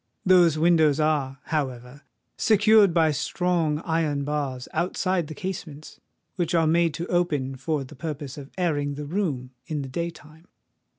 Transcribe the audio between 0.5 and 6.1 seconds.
windows are, however, secured by strong iron bars outside the casements,